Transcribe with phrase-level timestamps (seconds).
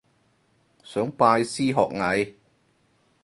[0.83, 2.33] 想拜師學藝